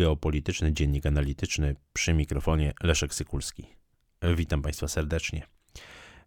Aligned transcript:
geopolityczny 0.00 0.72
dziennik 0.72 1.06
analityczny 1.06 1.76
przy 1.92 2.14
mikrofonie 2.14 2.72
Leszek 2.82 3.14
Sykulski. 3.14 3.66
Witam 4.36 4.62
Państwa 4.62 4.88
serdecznie. 4.88 5.46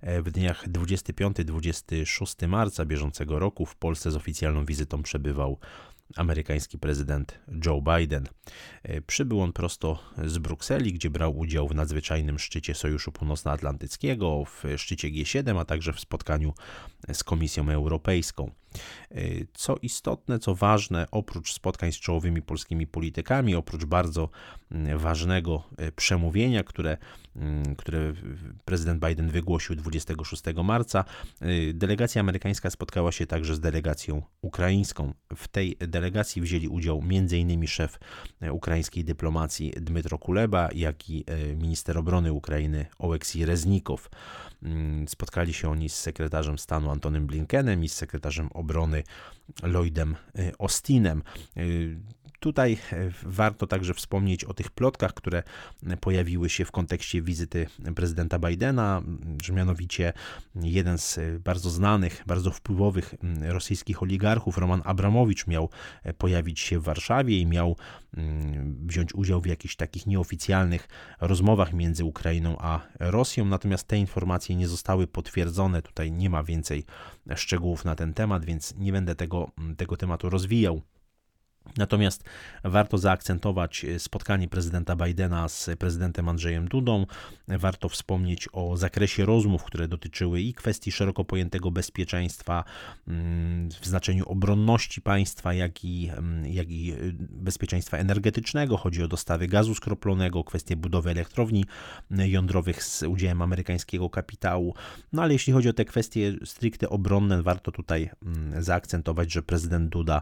W 0.01 0.31
dniach 0.31 0.67
25-26 0.67 2.47
marca 2.47 2.85
bieżącego 2.85 3.39
roku 3.39 3.65
w 3.65 3.75
Polsce 3.75 4.11
z 4.11 4.15
oficjalną 4.15 4.65
wizytą 4.65 5.03
przebywał 5.03 5.59
amerykański 6.15 6.79
prezydent 6.79 7.39
Joe 7.65 7.81
Biden. 7.81 8.27
Przybył 9.07 9.41
on 9.41 9.53
prosto 9.53 9.99
z 10.25 10.37
Brukseli, 10.37 10.93
gdzie 10.93 11.09
brał 11.09 11.37
udział 11.37 11.67
w 11.67 11.75
nadzwyczajnym 11.75 12.39
szczycie 12.39 12.75
Sojuszu 12.75 13.11
Północnoatlantyckiego, 13.11 14.43
w 14.45 14.63
szczycie 14.77 15.07
G7, 15.07 15.59
a 15.59 15.65
także 15.65 15.93
w 15.93 15.99
spotkaniu 15.99 16.53
z 17.13 17.23
Komisją 17.23 17.69
Europejską. 17.69 18.51
Co 19.53 19.77
istotne, 19.81 20.39
co 20.39 20.55
ważne, 20.55 21.07
oprócz 21.11 21.53
spotkań 21.53 21.91
z 21.91 21.99
czołowymi 21.99 22.41
polskimi 22.41 22.87
politykami, 22.87 23.55
oprócz 23.55 23.85
bardzo 23.85 24.29
mm, 24.71 24.97
ważnego 24.97 25.63
e, 25.77 25.91
przemówienia, 25.91 26.63
które, 26.63 26.97
mm, 27.35 27.75
które 27.75 28.13
prezydent 28.65 29.05
Biden 29.05 29.29
wygłosił 29.29 29.75
26 29.75 30.43
marca, 30.63 31.05
e, 31.41 31.73
delegacja 31.73 32.19
amerykańska 32.19 32.69
spotkała 32.69 33.11
się 33.11 33.25
także 33.25 33.55
z 33.55 33.59
delegacją 33.59 34.21
ukraińską. 34.41 35.13
W 35.35 35.47
tej 35.47 35.75
delegacji 35.79 36.41
wzięli 36.41 36.67
udział 36.67 37.03
m.in. 37.09 37.67
szef 37.67 37.99
e, 38.41 38.53
ukraińskiej 38.53 39.03
dyplomacji 39.03 39.73
Dmytro 39.81 40.17
Kuleba, 40.17 40.69
jak 40.75 41.09
i 41.09 41.25
minister 41.55 41.97
obrony 41.97 42.33
Ukrainy 42.33 42.85
Oleksij 42.99 43.45
Reznikow. 43.45 44.09
Mm, 44.63 45.07
spotkali 45.07 45.53
się 45.53 45.69
oni 45.69 45.89
z 45.89 45.95
sekretarzem 45.95 46.59
stanu 46.59 46.89
Antonym 46.89 47.27
Blinkenem 47.27 47.83
i 47.83 47.89
z 47.89 47.93
sekretarzem 47.93 48.47
obrony 48.47 48.62
Lloydem 49.63 50.15
y, 50.33 50.51
Austinem. 50.59 51.23
Tutaj 52.43 52.77
e, 52.91 53.09
warto 53.23 53.67
także 53.67 53.93
wspomnieć 53.93 54.43
o 54.43 54.53
tych 54.53 54.71
plotkach, 54.71 55.13
które 55.13 55.43
pojawiły 56.01 56.49
się 56.49 56.65
w 56.65 56.71
kontekście 56.71 57.21
wizyty 57.21 57.67
prezydenta 57.95 58.39
Bidena, 58.39 59.01
że 59.43 59.53
mianowicie 59.53 60.13
jeden 60.55 60.97
z 60.97 61.19
bardzo 61.43 61.69
znanych, 61.69 62.23
bardzo 62.27 62.51
wpływowych 62.51 63.15
rosyjskich 63.41 64.03
oligarchów, 64.03 64.57
Roman 64.57 64.81
Abramowicz, 64.85 65.47
miał 65.47 65.69
e, 66.03 66.13
pojawić 66.13 66.59
się 66.59 66.79
w 66.79 66.83
Warszawie 66.83 67.39
i 67.39 67.45
miał 67.45 67.75
wziąć 68.85 69.15
udział 69.15 69.41
w 69.41 69.45
jakichś 69.45 69.75
takich 69.75 70.07
nieoficjalnych 70.07 70.87
rozmowach 71.21 71.73
między 71.73 72.05
Ukrainą 72.05 72.57
a 72.59 72.79
Rosją, 72.99 73.45
natomiast 73.45 73.87
te 73.87 73.97
informacje 73.97 74.55
nie 74.55 74.67
zostały 74.67 75.07
potwierdzone. 75.07 75.81
Tutaj 75.81 76.11
nie 76.11 76.29
ma 76.29 76.43
więcej 76.43 76.85
szczegółów 77.35 77.85
na 77.85 77.95
ten 77.95 78.13
temat, 78.13 78.45
więc 78.45 78.75
nie 78.77 78.91
będę 78.91 79.15
tego, 79.15 79.51
tego 79.77 79.97
tematu 79.97 80.29
rozwijał. 80.29 80.81
Natomiast 81.77 82.23
warto 82.63 82.97
zaakcentować 82.97 83.85
e, 83.85 83.99
spotkanie 83.99 84.47
prezydenta 84.47 84.95
Bidena 84.95 85.49
z 85.49 85.69
prezydentem 85.79 86.29
Andrzejem 86.29 86.67
Dudą. 86.67 87.05
Warto 87.47 87.89
wspomnieć 87.89 88.49
o 88.51 88.77
zakresie 88.77 89.25
rozmów, 89.25 89.63
które 89.63 89.87
dotyczyły 89.87 90.41
i 90.41 90.53
kwestii 90.53 90.91
szeroko 90.91 91.25
pojętego 91.25 91.71
bezpieczeństwa 91.71 92.63
mm, 93.07 93.69
w 93.69 93.85
znaczeniu 93.85 94.25
obronności 94.25 95.01
państwa, 95.01 95.53
jak 95.53 95.85
i, 95.85 96.09
mm, 96.09 96.45
jak 96.45 96.69
i 96.69 96.91
e, 96.91 96.95
bezpieczeństwa 97.29 97.97
energetycznego. 97.97 98.77
Chodzi 98.77 99.03
o 99.03 99.07
dostawy 99.07 99.47
gazu 99.47 99.75
skroplonego, 99.75 100.43
kwestie 100.43 100.75
budowy 100.75 101.09
elektrowni 101.09 101.65
jądrowych 102.11 102.83
z 102.83 103.03
udziałem 103.03 103.41
amerykańskiego 103.41 104.09
kapitału. 104.09 104.75
No 105.13 105.21
ale 105.21 105.33
jeśli 105.33 105.53
chodzi 105.53 105.69
o 105.69 105.73
te 105.73 105.85
kwestie 105.85 106.33
stricte 106.45 106.89
obronne, 106.89 107.43
warto 107.43 107.71
tutaj 107.71 108.09
mm, 108.25 108.63
zaakcentować, 108.63 109.31
że 109.31 109.43
prezydent 109.43 109.89
Duda 109.89 110.21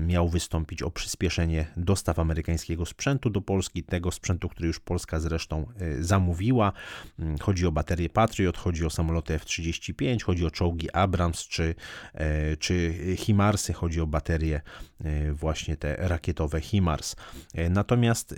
miał 0.00 0.28
wystąpić 0.28 0.63
wystąpić 0.64 0.82
o 0.82 0.90
przyspieszenie 0.90 1.66
dostaw 1.76 2.18
amerykańskiego 2.18 2.86
sprzętu 2.86 3.30
do 3.30 3.40
Polski, 3.40 3.82
tego 3.82 4.10
sprzętu, 4.10 4.48
który 4.48 4.66
już 4.66 4.80
Polska 4.80 5.20
zresztą 5.20 5.66
y, 5.82 6.04
zamówiła. 6.04 6.72
Mm, 7.18 7.38
chodzi 7.38 7.66
o 7.66 7.72
baterie 7.72 8.08
Patriot, 8.08 8.58
chodzi 8.58 8.86
o 8.86 8.90
samoloty 8.90 9.34
F-35, 9.34 10.22
chodzi 10.22 10.46
o 10.46 10.50
czołgi 10.50 10.90
Abrams 10.92 11.48
czy, 11.48 11.74
e, 12.14 12.56
czy 12.56 12.94
Himarsy, 13.18 13.72
chodzi 13.72 14.00
o 14.00 14.06
baterie 14.06 14.60
e, 15.00 15.32
właśnie 15.32 15.76
te 15.76 15.96
rakietowe 15.98 16.60
Himars. 16.60 17.16
E, 17.54 17.70
natomiast 17.70 18.34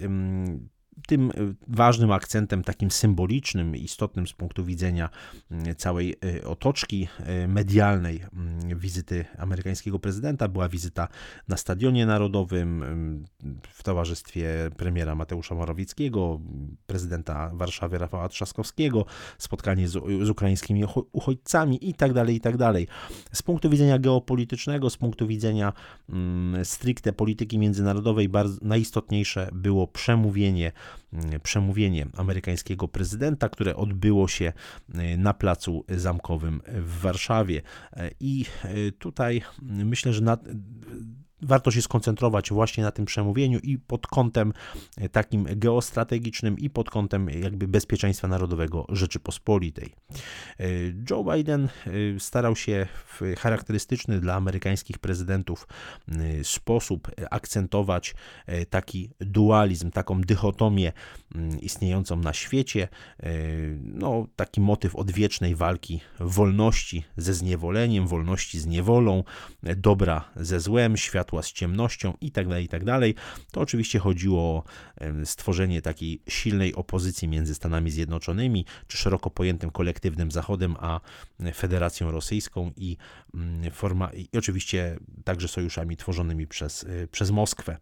tym 1.07 1.31
y, 1.31 1.55
ważnym 1.69 2.13
akcentem, 2.13 2.65
takim 2.65 2.91
symbolicznym, 2.91 3.77
istotnym 3.77 4.27
z 4.27 4.33
punktu 4.33 4.65
widzenia 4.65 5.09
y, 5.69 5.75
całej 5.75 6.17
y, 6.25 6.47
otoczki 6.47 7.09
medialnej 7.49 8.21
wizyty 8.77 9.25
amerykańskiego 9.39 9.99
prezydenta 9.99 10.49
była 10.49 10.69
wizyta 10.69 11.09
na 11.49 11.57
Stadionie 11.57 12.07
Narodowym 12.07 12.85
w 13.69 13.83
towarzystwie 13.83 14.49
premiera 14.77 15.15
Mateusza 15.15 15.55
Morawieckiego, 15.55 16.41
prezydenta 16.87 17.51
Warszawy 17.55 17.99
Rafała 17.99 18.29
Trzaskowskiego, 18.29 19.05
spotkanie 19.39 19.89
z, 19.89 19.93
z 20.23 20.31
ukraińskimi 20.31 20.85
uchodźcami 21.13 21.89
itd., 21.89 22.15
tak 22.15 22.29
itd. 22.29 22.73
Tak 22.73 22.83
z 23.33 23.43
punktu 23.43 23.71
widzenia 23.71 23.99
geopolitycznego, 23.99 24.91
z 24.91 24.97
punktu 24.97 25.27
widzenia 25.27 25.73
stricte 26.63 27.13
polityki 27.13 27.59
międzynarodowej, 27.59 28.29
bardzo 28.29 28.59
najistotniejsze 28.63 29.49
było 29.53 29.87
przemówienie 29.87 30.47
Mm, 30.57 30.86
przemówienie 31.43 32.07
amerykańskiego 32.17 32.89
prezydenta, 32.89 33.49
które 33.49 33.77
odbyło 33.77 34.29
się 34.29 34.53
y, 34.89 35.19
na 35.19 35.35
placu 35.35 35.85
zamkowym 35.89 36.61
w 36.67 37.01
Warszawie. 37.01 37.63
E, 37.93 38.11
I 38.21 38.45
y, 38.65 38.93
tutaj 38.93 39.43
myślę, 39.63 40.13
że 40.13 40.21
na, 40.21 40.39
warto 41.43 41.71
się 41.71 41.83
skoncentrować 41.83 42.51
właśnie 42.51 42.85
na 42.85 42.91
tym 42.91 43.05
przemówieniu 43.05 43.59
i 43.59 43.79
pod 43.79 44.07
kątem 44.07 44.53
e, 44.97 45.09
takim 45.09 45.47
geostrategicznym 45.57 46.59
i 46.59 46.71
pod 46.71 46.91
kątem 46.91 47.31
jakby 47.31 47.69
bezpieczeństwa 47.69 48.29
narodowego 48.29 48.87
Rzeczypospolitej. 48.89 49.95
E, 50.61 50.65
Joe 51.11 51.25
Biden 51.25 51.65
e, 51.65 51.91
starał 52.19 52.57
się 52.57 52.87
w 53.07 53.35
charakterystyczny 53.39 54.21
dla 54.21 54.35
amerykańskich 54.35 54.99
prezydentów 54.99 55.69
sposób 56.43 57.11
akcentować 57.31 58.15
taki 58.71 59.11
dualizm, 59.21 59.91
taką 59.91 60.21
dychotomię 60.21 60.93
istniejącą 61.61 62.17
na 62.17 62.33
świecie, 62.33 62.89
no, 63.83 64.27
taki 64.37 64.61
motyw 64.61 64.97
odwiecznej 64.97 65.55
walki 65.55 66.01
wolności 66.21 67.05
ze 67.17 67.35
zniewoleniem, 67.35 68.07
wolności 68.07 68.61
z 68.61 68.67
niewolą, 68.67 69.25
dobra 69.63 70.25
ze 70.37 70.61
złem, 70.61 70.97
światła 70.97 71.26
światła 71.27 71.43
z 71.43 71.53
ciemnością 71.53 72.15
itd., 72.21 72.51
tak 72.51 72.61
itd., 72.63 73.01
tak 73.01 73.25
to 73.53 73.61
oczywiście 73.61 73.99
chodziło 73.99 74.41
o 74.41 74.65
stworzenie 75.25 75.83
takiej 75.83 76.23
silnej 76.29 76.75
opozycji 76.75 77.29
między 77.29 77.55
Stanami 77.55 77.91
Zjednoczonymi, 77.91 78.65
czy 78.87 78.97
szeroko 78.99 79.31
pojętym 79.31 79.71
kolektywnym 79.71 80.31
Zachodem, 80.31 80.77
a 80.81 81.01
Federacją 81.55 82.11
Rosyjską 82.11 82.73
i, 82.77 82.97
mm, 83.35 83.71
forma, 83.71 84.11
i 84.13 84.29
oczywiście 84.39 84.99
także 85.25 85.49
sojuszami 85.49 85.97
tworzonymi 85.97 86.47
przez, 86.47 86.83
y, 86.83 87.09
przez 87.13 87.31
Moskwę. 87.31 87.77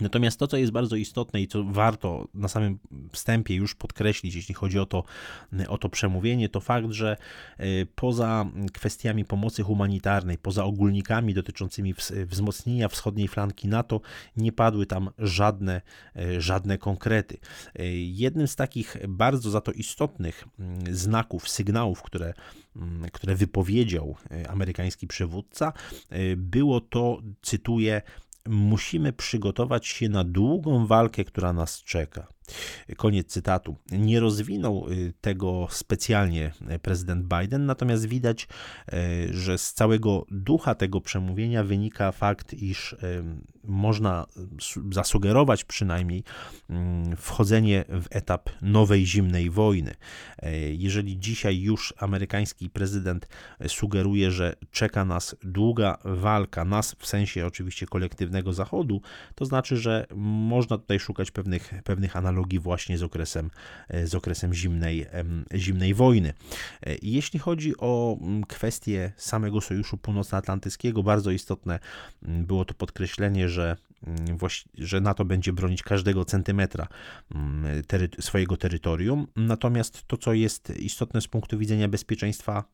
Natomiast 0.00 0.38
to, 0.38 0.46
co 0.46 0.56
jest 0.56 0.72
bardzo 0.72 0.96
istotne 0.96 1.40
i 1.40 1.48
co 1.48 1.64
warto 1.64 2.28
na 2.34 2.48
samym 2.48 2.78
wstępie 3.12 3.54
już 3.54 3.74
podkreślić, 3.74 4.34
jeśli 4.34 4.54
chodzi 4.54 4.78
o 4.78 4.86
to, 4.86 5.04
o 5.68 5.78
to 5.78 5.88
przemówienie, 5.88 6.48
to 6.48 6.60
fakt, 6.60 6.90
że 6.90 7.16
e, 7.58 7.66
poza 7.86 8.46
kwestiami 8.72 9.24
pomocy 9.24 9.62
humanitarnej, 9.62 10.38
poza 10.38 10.64
ogólnikami 10.64 11.34
dotyczącymi 11.34 11.94
wzmocnienia 12.26 12.88
wschodniej 12.88 13.28
flanki 13.28 13.68
NATO, 13.68 14.00
nie 14.36 14.52
padły 14.52 14.86
tam 14.86 15.10
żadne, 15.18 15.82
e, 16.16 16.40
żadne 16.40 16.78
konkrety. 16.78 17.38
E, 17.74 17.86
jednym 17.96 18.48
z 18.48 18.56
takich 18.56 18.96
bardzo 19.08 19.50
za 19.50 19.60
to 19.60 19.72
istotnych 19.72 20.48
znaków, 20.90 21.48
sygnałów, 21.48 22.02
które 22.02 22.34
które 23.12 23.34
wypowiedział 23.34 24.16
amerykański 24.48 25.06
przywódca, 25.06 25.72
było 26.36 26.80
to, 26.80 27.22
cytuję, 27.42 28.02
musimy 28.48 29.12
przygotować 29.12 29.86
się 29.86 30.08
na 30.08 30.24
długą 30.24 30.86
walkę, 30.86 31.24
która 31.24 31.52
nas 31.52 31.82
czeka. 31.82 32.26
Koniec 32.96 33.26
cytatu. 33.26 33.76
Nie 33.90 34.20
rozwinął 34.20 34.86
y, 34.90 35.12
tego 35.20 35.66
specjalnie 35.70 36.52
prezydent 36.82 37.26
Biden, 37.26 37.66
natomiast 37.66 38.06
widać, 38.06 38.48
y, 38.92 39.34
że 39.34 39.58
z 39.58 39.72
całego 39.72 40.26
ducha 40.30 40.74
tego 40.74 41.00
przemówienia 41.00 41.64
wynika 41.64 42.12
fakt, 42.12 42.54
iż 42.54 42.92
y, 42.92 43.24
można 43.64 44.26
zasugerować 44.90 45.64
przynajmniej 45.64 46.24
mm, 46.70 47.16
wchodzenie 47.16 47.84
w 47.88 48.06
etap 48.10 48.50
nowej 48.62 49.06
zimnej 49.06 49.50
wojny. 49.50 49.94
Jeżeli 50.72 51.18
dzisiaj 51.18 51.60
już 51.60 51.94
amerykański 51.98 52.70
prezydent 52.70 53.28
sugeruje, 53.68 54.30
że 54.30 54.54
czeka 54.70 55.04
nas 55.04 55.36
długa 55.42 55.98
walka, 56.04 56.64
nas 56.64 56.96
w 56.98 57.06
sensie 57.06 57.46
oczywiście 57.46 57.86
kolektywnego 57.86 58.52
Zachodu, 58.52 59.00
to 59.34 59.44
znaczy, 59.44 59.76
że 59.76 60.06
można 60.16 60.78
tutaj 60.78 61.00
szukać 61.00 61.30
pewnych, 61.30 61.74
pewnych 61.84 62.16
analogii 62.16 62.31
analogii 62.32 62.58
właśnie 62.58 62.98
z 62.98 63.02
okresem, 63.02 63.50
e, 63.88 64.06
z 64.06 64.14
okresem 64.14 64.54
zimnej, 64.54 65.06
zimnej 65.54 65.94
wojny. 65.94 66.34
E, 66.86 66.96
jeśli 67.02 67.38
chodzi 67.38 67.72
o 67.78 68.18
mm, 68.20 68.44
kwestię 68.44 69.12
samego 69.16 69.60
Sojuszu 69.60 69.96
Północnoatlantyckiego, 69.98 71.02
bardzo 71.02 71.30
istotne 71.30 71.78
mm, 72.22 72.46
było 72.46 72.64
to 72.64 72.74
podkreślenie, 72.74 73.48
że 73.48 73.76
że 74.78 75.00
NATO 75.00 75.24
będzie 75.24 75.52
bronić 75.52 75.82
każdego 75.82 76.24
centymetra 76.24 76.88
tery 77.86 78.08
swojego 78.20 78.56
terytorium. 78.56 79.26
Natomiast 79.36 80.06
to, 80.06 80.16
co 80.16 80.32
jest 80.32 80.70
istotne 80.70 81.20
z 81.20 81.28
punktu 81.28 81.58
widzenia 81.58 81.88
bezpieczeństwa 81.88 82.64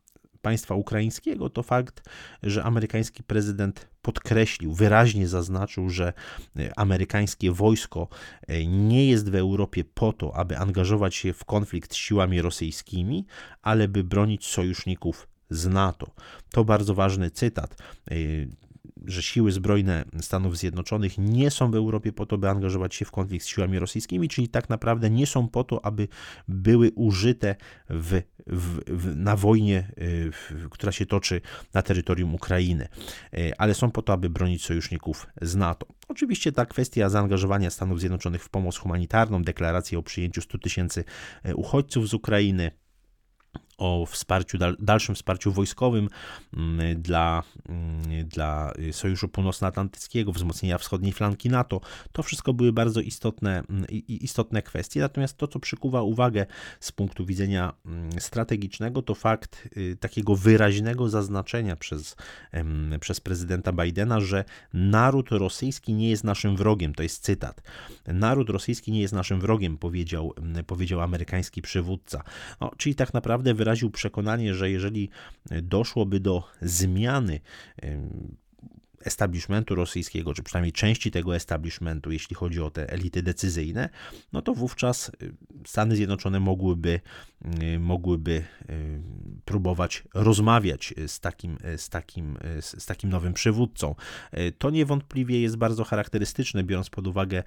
państwa 0.43 0.75
ukraińskiego, 0.75 1.51
to 1.51 1.63
fakt, 1.63 2.09
że 2.43 2.65
amerykański 2.65 3.23
prezydent 3.23 3.89
podkreślił, 4.03 4.73
wyraźnie 4.73 5.29
zaznaczył, 5.29 5.91
że 5.91 6.13
e, 6.57 6.79
amerykańskie 6.79 7.53
wojsko 7.53 8.09
e, 8.47 8.67
nie 8.67 9.09
jest 9.09 9.31
w 9.31 9.35
Europie 9.35 9.85
po 9.85 10.13
to, 10.13 10.37
aby 10.37 10.59
angażować 10.59 11.15
się 11.15 11.33
w 11.33 11.45
konflikt 11.45 11.93
z 11.93 11.97
siłami 11.97 12.43
rosyjskimi, 12.43 13.27
ale 13.63 13.89
by 13.89 14.05
bronić 14.05 14.47
sojuszników 14.47 15.29
z 15.51 15.67
NATO. 15.67 16.11
To 16.51 16.65
bardzo 16.65 16.95
ważny 16.95 17.31
cytat. 17.31 17.77
Że 19.09 19.23
siły 19.23 19.53
zbrojne 19.53 20.05
Stanów 20.21 20.59
Zjednoczonych 20.59 21.19
nie 21.19 21.51
są 21.51 21.71
w 21.71 21.75
Europie 21.75 22.13
po 22.13 22.27
to, 22.27 22.39
by 22.39 22.49
angażować 22.49 22.95
się 22.95 23.05
w 23.05 23.11
konflikt 23.11 23.45
z 23.45 23.49
siłami 23.49 23.79
rosyjskimi, 23.79 24.29
czyli 24.29 24.49
tak 24.49 24.69
naprawdę 24.69 25.11
nie 25.11 25.27
są 25.27 25.49
po 25.49 25.65
to, 25.65 25.85
aby 25.85 26.09
były 26.49 26.91
użyte 26.95 27.57
w, 27.91 28.23
w, 28.47 28.81
w, 28.87 29.17
na 29.17 29.37
wojnie, 29.37 29.93
y, 29.99 30.69
która 30.71 30.93
się 30.93 31.07
toczy 31.07 31.41
na 31.75 31.83
terytorium 31.83 32.35
Ukrainy, 32.35 32.89
y, 33.35 33.53
ale 33.59 33.75
są 33.75 33.91
po 33.91 34.03
to, 34.03 34.13
aby 34.13 34.31
bronić 34.31 34.65
sojuszników 34.65 35.27
z 35.43 35.57
NATO. 35.57 35.87
Oczywiście 36.09 36.53
ta 36.53 36.67
kwestia 36.67 37.09
zaangażowania 37.09 37.71
Stanów 37.71 38.01
Zjednoczonych 38.01 38.45
w 38.45 38.49
pomoc 38.49 38.77
humanitarną, 38.77 39.43
deklarację 39.43 39.99
o 39.99 40.03
przyjęciu 40.03 40.41
100 40.41 40.59
tysięcy 40.59 41.05
y, 41.47 41.57
uchodźców 41.57 42.09
z 42.09 42.15
Ukrainy, 42.15 42.71
o 43.79 44.07
wsparciu, 44.07 44.59
dalszym 44.79 45.15
wsparciu 45.15 45.53
wojskowym 45.53 46.09
mm, 46.57 47.03
dla, 47.03 47.43
mm, 47.69 48.29
dla 48.29 48.73
Sojuszu 48.93 49.29
Północnoatlantyckiego, 49.29 50.33
wzmocnienia 50.33 50.79
wschodniej 50.79 51.13
flanki 51.13 51.49
NATO. 51.49 51.81
To 52.13 52.23
wszystko 52.23 52.53
były 52.53 52.73
bardzo 52.73 53.01
istotne, 53.01 53.63
mm, 53.71 53.87
istotne 54.09 54.63
kwestie. 54.63 55.01
Natomiast 55.01 55.37
to, 55.37 55.49
co 55.49 55.61
przykuwa 55.61 56.03
uwagę 56.03 56.47
z 56.81 56.93
punktu 56.93 57.27
widzenia 57.27 57.73
strategicznego, 58.19 59.03
to 59.03 59.15
fakt 59.15 59.69
y, 59.77 59.97
takiego 60.01 60.37
wyraźnego 60.37 61.09
zaznaczenia 61.09 61.77
przez, 61.77 62.17
przez 63.01 63.21
prezydenta 63.21 63.73
Bidena, 63.73 64.21
że 64.21 64.45
naród 64.73 65.31
rosyjski 65.31 65.95
nie 65.95 66.11
jest 66.11 66.25
naszym 66.25 66.57
wrogiem. 66.57 66.95
To 66.95 67.03
jest 67.03 67.23
cytat. 67.23 67.63
Naród 68.07 68.51
rosyjski 68.51 68.93
nie 68.93 69.01
jest 69.01 69.15
naszym 69.15 69.41
wrogiem, 69.41 69.79
powiedział, 69.79 70.35
powiedział 70.67 71.01
amerykański 71.01 71.63
przywódca. 71.63 72.23
No, 72.61 72.71
czyli 72.77 72.95
tak 72.95 73.15
naprawdę 73.15 73.55
wyraźnie 73.55 73.68
wyraził 73.69 73.91
przekonanie, 73.91 74.55
że 74.55 74.71
jeżeli 74.71 75.09
doszłoby 75.63 76.21
do 76.21 76.43
zmiany 76.63 77.41
establishmentu 79.05 79.75
rosyjskiego, 79.75 80.35
czy 80.35 80.43
przynajmniej 80.43 80.73
części 80.73 81.11
tego 81.11 81.37
establishmentu, 81.37 82.13
jeśli 82.13 82.37
chodzi 82.37 82.61
o 82.61 82.71
te 82.71 82.91
elity 82.91 83.23
decyzyjne, 83.23 83.89
no 84.33 84.43
to 84.43 84.55
wówczas 84.55 85.09
y, 85.23 85.35
Stany 85.67 85.97
Zjednoczone 85.97 86.41
mogłyby, 86.41 87.01
y, 87.63 87.79
mogłyby 87.79 88.45
y, 88.71 89.03
próbować 89.45 90.05
rozmawiać 90.15 90.95
z 91.07 91.21
takim, 91.21 91.59
z, 91.77 91.89
takim, 91.89 92.39
z 92.61 92.87
takim 92.87 93.11
nowym 93.11 93.35
przywódcą. 93.35 93.95
To 94.59 94.71
niewątpliwie 94.71 95.41
jest 95.41 95.57
bardzo 95.57 95.85
charakterystyczne, 95.85 96.65
biorąc 96.65 96.91
pod 96.91 97.07
uwagę 97.07 97.43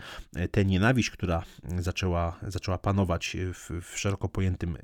tę 0.52 0.66
nienawiść, 0.66 1.10
która 1.10 1.44
zaczęła, 1.80 2.40
zaczęła 2.48 2.78
panować 2.78 3.38
w, 3.54 3.82
w 3.82 4.00
szeroko 4.00 4.30
pojętym 4.30 4.78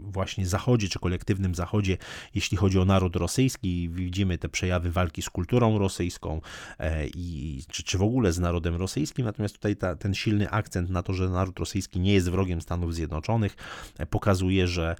właśnie 0.00 0.46
Zachodzie, 0.46 0.88
czy 0.88 0.98
kolektywnym 0.98 1.54
Zachodzie, 1.54 1.96
jeśli 2.34 2.56
chodzi 2.56 2.78
o 2.78 2.84
naród 2.84 3.16
rosyjski. 3.16 3.88
Widzimy 3.92 4.38
te 4.38 4.48
przejawy 4.48 4.90
walki 4.90 5.22
z 5.22 5.30
kulturą 5.30 5.78
rosyjską, 5.78 5.99
rosyjską 6.00 6.40
e, 6.78 7.06
i, 7.06 7.62
czy, 7.68 7.82
czy 7.82 7.98
w 7.98 8.02
ogóle 8.02 8.32
z 8.32 8.38
narodem 8.38 8.76
rosyjskim. 8.76 9.24
Natomiast 9.24 9.54
tutaj 9.54 9.76
ta, 9.76 9.96
ten 9.96 10.14
silny 10.14 10.50
akcent 10.50 10.90
na 10.90 11.02
to, 11.02 11.12
że 11.12 11.28
naród 11.28 11.58
rosyjski 11.58 12.00
nie 12.00 12.14
jest 12.14 12.30
wrogiem 12.30 12.60
Stanów 12.60 12.94
Zjednoczonych, 12.94 13.56
e, 13.98 14.06
pokazuje, 14.06 14.66
że 14.66 14.96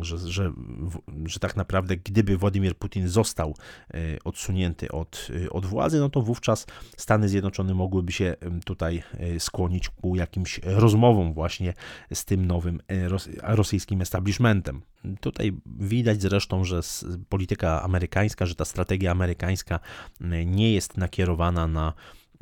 że, 0.00 0.18
że, 0.18 0.52
że 1.24 1.38
tak 1.38 1.56
naprawdę 1.56 1.96
gdyby 1.96 2.36
Władimir 2.36 2.76
Putin 2.76 3.08
został 3.08 3.54
e, 3.94 3.98
odsunięty 4.24 4.92
od, 4.92 5.28
e, 5.44 5.50
od 5.50 5.66
władzy, 5.66 6.00
no 6.00 6.08
to 6.08 6.22
wówczas 6.22 6.66
Stany 6.96 7.28
Zjednoczone 7.28 7.74
mogłyby 7.74 8.12
się 8.12 8.36
tutaj 8.64 9.02
e, 9.12 9.40
skłonić 9.40 9.88
ku 9.88 10.16
jakimś 10.16 10.60
rozmowom 10.64 11.34
właśnie 11.34 11.74
z 12.14 12.24
tym 12.24 12.46
nowym 12.46 12.80
rosyjskim 13.42 14.02
establishmentem. 14.02 14.82
Tutaj 15.20 15.52
widać 15.66 16.22
zresztą, 16.22 16.64
że 16.64 16.80
polityka 17.28 17.82
amerykańska, 17.82 18.46
że 18.46 18.54
ta 18.54 18.64
strategia 18.64 19.10
amerykańska 19.10 19.80
nie 20.44 20.72
jest 20.72 20.96
nakierowana 20.96 21.66
na 21.66 21.92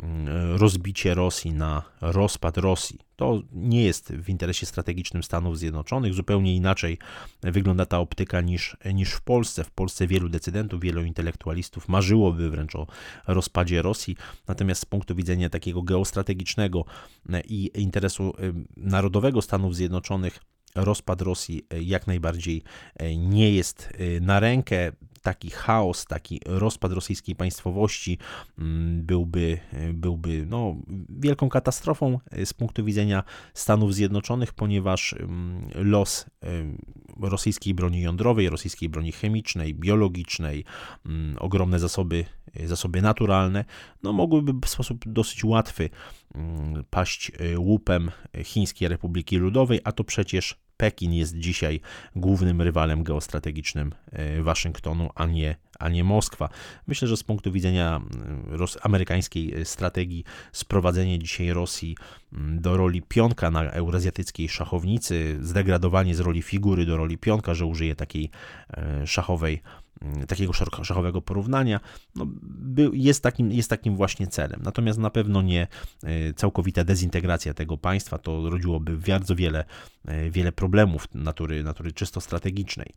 Mm, 0.02 0.56
rozbicie 0.56 1.14
Rosji, 1.14 1.52
na 1.52 1.82
rozpad 2.00 2.58
Rosji. 2.58 2.98
To 3.16 3.42
nie 3.52 3.84
jest 3.84 4.12
w 4.12 4.28
interesie 4.28 4.66
strategicznym 4.66 5.22
Stanów 5.22 5.58
Zjednoczonych. 5.58 6.14
Zupełnie 6.14 6.56
inaczej 6.56 6.98
wygląda 7.42 7.86
ta 7.86 7.98
optyka 7.98 8.40
niż, 8.40 8.76
niż 8.94 9.10
w 9.10 9.20
Polsce. 9.20 9.64
W 9.64 9.70
Polsce 9.70 10.06
wielu 10.06 10.28
decydentów, 10.28 10.80
wielu 10.80 11.02
intelektualistów 11.02 11.88
marzyłoby 11.88 12.50
wręcz 12.50 12.76
o 12.76 12.86
rozpadzie 13.26 13.82
Rosji. 13.82 14.16
Natomiast 14.48 14.82
z 14.82 14.84
punktu 14.84 15.14
widzenia 15.14 15.50
takiego 15.50 15.82
geostrategicznego 15.82 16.84
i 17.44 17.70
interesu 17.74 18.32
narodowego 18.76 19.42
Stanów 19.42 19.76
Zjednoczonych, 19.76 20.40
rozpad 20.74 21.22
Rosji 21.22 21.66
jak 21.80 22.06
najbardziej 22.06 22.62
nie 23.16 23.50
jest 23.50 23.92
na 24.20 24.40
rękę. 24.40 24.92
Taki 25.22 25.50
chaos, 25.50 26.06
taki 26.06 26.40
rozpad 26.46 26.92
rosyjskiej 26.92 27.36
państwowości 27.36 28.18
mm, 28.58 29.02
byłby, 29.02 29.58
byłby 29.94 30.46
no, 30.46 30.76
wielką 31.08 31.48
katastrofą 31.48 32.18
e, 32.30 32.46
z 32.46 32.52
punktu 32.52 32.84
widzenia 32.84 33.24
Stanów 33.54 33.94
Zjednoczonych, 33.94 34.52
ponieważ 34.52 35.12
mm, 35.12 35.70
los 35.74 36.26
e, 36.42 36.46
rosyjskiej 37.20 37.74
broni 37.74 38.00
jądrowej, 38.00 38.48
rosyjskiej 38.48 38.88
broni 38.88 39.12
chemicznej, 39.12 39.74
biologicznej, 39.74 40.64
mm, 41.06 41.36
ogromne 41.40 41.78
zasoby, 41.78 42.24
zasoby 42.64 43.02
naturalne, 43.02 43.64
no, 44.02 44.12
mogłyby 44.12 44.52
w 44.66 44.70
sposób 44.70 45.04
dosyć 45.06 45.44
łatwy 45.44 45.90
paść 46.90 47.32
łupem 47.58 48.10
Chińskiej 48.44 48.88
Republiki 48.88 49.36
Ludowej, 49.36 49.80
a 49.84 49.92
to 49.92 50.04
przecież 50.04 50.58
Pekin 50.84 51.12
jest 51.12 51.38
dzisiaj 51.38 51.80
głównym 52.16 52.62
rywalem 52.62 53.02
geostrategicznym 53.02 53.92
e, 54.12 54.42
Waszyngtonu, 54.42 55.10
a 55.14 55.26
nie, 55.26 55.56
a 55.78 55.88
nie 55.88 56.04
Moskwa. 56.04 56.48
Myślę, 56.86 57.08
że 57.08 57.16
z 57.16 57.22
punktu 57.22 57.52
widzenia 57.52 58.00
amerykańskiej 58.82 59.54
e, 59.54 59.64
strategii 59.64 60.24
sprowadzenie 60.52 61.18
dzisiaj 61.18 61.50
Rosji 61.50 61.96
do 62.32 62.76
roli 62.76 63.02
pionka 63.02 63.50
na 63.50 63.70
eurazjatyckiej 63.70 64.48
szachownicy, 64.48 65.38
zdegradowanie 65.40 66.14
z 66.14 66.20
roli 66.20 66.42
figury 66.42 66.86
do 66.86 66.96
roli 66.96 67.18
pionka, 67.18 67.54
że 67.54 67.66
użyje 67.66 67.94
takiej 67.94 68.30
e, 68.70 69.06
szachowej 69.06 69.62
takiego 70.28 70.52
szachowego 70.82 71.22
porównania, 71.22 71.80
no, 72.16 72.26
jest, 72.92 73.22
takim, 73.22 73.52
jest 73.52 73.70
takim 73.70 73.96
właśnie 73.96 74.26
celem. 74.26 74.60
Natomiast 74.62 74.98
na 74.98 75.10
pewno 75.10 75.42
nie 75.42 75.66
e, 76.02 76.32
całkowita 76.32 76.84
dezintegracja 76.84 77.54
tego 77.54 77.76
państwa, 77.76 78.18
to 78.18 78.50
rodziłoby 78.50 78.98
bardzo 78.98 79.36
wiele, 79.36 79.64
e, 80.04 80.30
wiele 80.30 80.52
problemów 80.52 81.14
natury, 81.14 81.62
natury 81.62 81.92
czysto 81.92 82.20
strategicznej. 82.20 82.88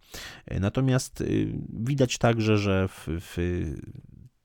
E, 0.46 0.60
natomiast 0.60 1.24
widać 1.70 2.18
także, 2.18 2.58
że 2.58 2.88
w, 2.88 3.08
w 3.08 3.38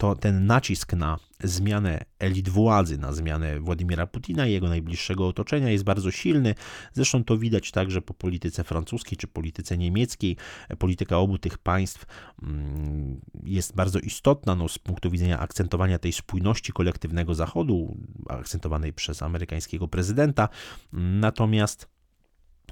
to 0.02 0.14
ten 0.14 0.46
nacisk 0.46 0.92
na 0.92 1.18
zmianę 1.44 2.04
elit 2.18 2.48
władzy, 2.48 2.98
na 2.98 3.12
zmianę 3.12 3.60
Władimira 3.60 4.06
Putina 4.06 4.46
i 4.46 4.52
jego 4.52 4.68
najbliższego 4.68 5.28
otoczenia 5.28 5.70
jest 5.70 5.84
bardzo 5.84 6.10
silny. 6.10 6.54
Zresztą 6.92 7.24
to 7.24 7.38
widać 7.38 7.70
także 7.70 8.02
po 8.02 8.14
polityce 8.14 8.64
francuskiej 8.64 9.18
czy 9.18 9.26
polityce 9.26 9.78
niemieckiej. 9.78 10.36
Polityka 10.78 11.18
obu 11.18 11.38
tych 11.38 11.58
państw 11.58 12.06
mm, 12.42 13.20
jest 13.44 13.74
bardzo 13.74 13.98
istotna 13.98 14.54
no, 14.54 14.68
z 14.68 14.78
punktu 14.78 15.10
widzenia 15.10 15.38
akcentowania 15.38 15.98
tej 15.98 16.12
spójności 16.12 16.72
kolektywnego 16.72 17.34
Zachodu, 17.34 17.96
akcentowanej 18.28 18.92
przez 18.92 19.22
amerykańskiego 19.22 19.88
prezydenta. 19.88 20.48
Natomiast 20.92 21.91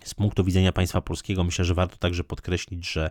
z 0.05 0.15
punktu 0.15 0.45
widzenia 0.45 0.73
państwa 0.73 1.01
polskiego 1.01 1.45
myślę, 1.45 1.65
że 1.65 1.75
warto 1.75 1.97
także 1.97 2.25
podkreślić, 2.25 2.93
że 2.93 3.11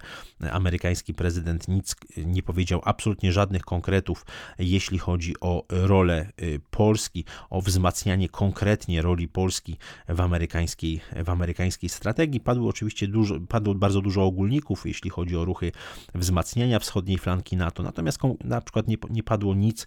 amerykański 0.52 1.14
prezydent 1.14 1.68
nic 1.68 1.96
nie 2.18 2.44
powiedział, 2.44 2.82
absolutnie 2.86 3.32
żadnych 3.32 3.62
konkretów, 3.62 4.26
jeśli 4.60 4.98
chodzi 4.98 5.34
o 5.42 5.66
rolę 5.70 6.32
y, 6.42 6.62
Polski, 6.72 7.26
o 7.50 7.62
wzmacnianie 7.62 8.30
konkretnie 8.30 9.02
roli 9.02 9.28
Polski 9.28 9.78
w 10.10 10.22
amerykańskiej, 10.22 11.02
w 11.24 11.30
amerykańskiej 11.30 11.90
strategii. 11.90 12.40
Padło 12.40 12.70
oczywiście 12.70 13.08
dużo, 13.08 13.40
padło 13.40 13.76
bardzo 13.76 14.02
dużo 14.02 14.24
ogólników, 14.24 14.86
jeśli 14.86 15.10
chodzi 15.10 15.38
o 15.38 15.46
ruchy 15.46 15.72
wzmacniania 16.16 16.80
wschodniej 16.80 17.18
flanki 17.18 17.58
NATO, 17.58 17.84
natomiast 17.84 18.20
na 18.44 18.62
przykład 18.62 18.88
nie, 18.88 18.98
nie 19.10 19.24
padło 19.24 19.56
nic, 19.56 19.86